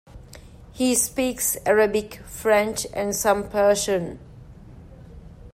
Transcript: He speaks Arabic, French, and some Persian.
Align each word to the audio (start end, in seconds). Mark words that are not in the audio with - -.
He 0.71 0.95
speaks 0.95 1.57
Arabic, 1.63 2.15
French, 2.25 2.87
and 2.91 3.15
some 3.15 3.47
Persian. 3.47 4.17